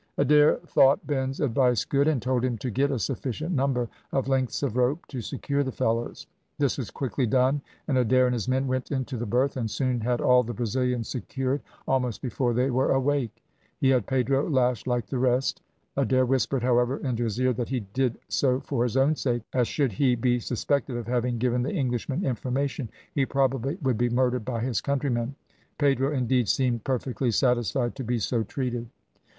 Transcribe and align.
Adair 0.17 0.55
thought 0.65 1.05
Ben's 1.05 1.39
advice 1.39 1.85
good, 1.85 2.07
and 2.07 2.19
told 2.19 2.43
him 2.43 2.57
to 2.57 2.71
get 2.71 2.89
a 2.89 2.97
sufficient 2.97 3.53
number 3.53 3.87
of 4.11 4.27
lengths 4.27 4.63
of 4.63 4.75
rope 4.75 5.05
to 5.09 5.21
secure 5.21 5.61
the 5.63 5.71
fellows. 5.71 6.25
This 6.57 6.79
was 6.79 6.89
quickly 6.89 7.27
done, 7.27 7.61
and 7.87 7.99
Adair 7.99 8.25
and 8.25 8.33
his 8.33 8.47
men 8.47 8.65
went 8.65 8.89
into 8.91 9.15
the 9.15 9.27
berth, 9.27 9.55
and 9.57 9.69
soon 9.69 9.99
had 10.01 10.19
all 10.19 10.41
the 10.41 10.55
Brazilians 10.55 11.07
secured, 11.07 11.61
almost 11.87 12.19
before 12.19 12.51
they 12.55 12.71
were 12.71 12.91
awake. 12.91 13.43
He 13.77 13.89
had 13.89 14.07
Pedro 14.07 14.49
lashed 14.49 14.87
like 14.87 15.05
the 15.05 15.19
rest; 15.19 15.61
Adair 15.95 16.25
whispered, 16.25 16.63
however, 16.63 16.97
into 16.97 17.23
his 17.25 17.39
ear 17.39 17.53
that 17.53 17.69
he 17.69 17.81
did 17.81 18.17
so 18.27 18.59
for 18.59 18.81
his 18.83 18.97
own 18.97 19.15
sake, 19.15 19.43
as 19.53 19.67
should 19.67 19.91
he 19.91 20.15
be 20.15 20.39
suspected 20.39 20.97
of 20.97 21.05
having 21.05 21.37
given 21.37 21.61
the 21.61 21.77
Englishmen 21.77 22.25
information 22.25 22.89
he 23.13 23.23
probably 23.23 23.77
would 23.83 23.99
be 23.99 24.09
murdered 24.09 24.45
by 24.45 24.61
his 24.61 24.81
countrymen. 24.81 25.35
Pedro, 25.77 26.11
indeed, 26.11 26.49
seemed 26.49 26.83
perfectly 26.83 27.29
satisfied 27.29 27.93
to 27.95 28.03
be 28.03 28.17
so 28.17 28.41
treated. 28.41 28.89